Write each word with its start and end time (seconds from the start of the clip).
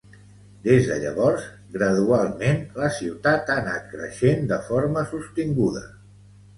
Des 0.61 0.87
de 0.91 0.95
llavors, 1.03 1.45
gradualment, 1.75 2.65
la 2.81 2.91
ciutat 2.97 3.55
ha 3.55 3.61
anat 3.65 3.87
creixent 3.95 4.53
de 4.57 4.63
forma 4.73 5.09
sostinguda. 5.15 5.89